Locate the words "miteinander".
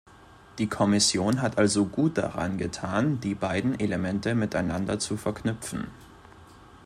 4.33-4.97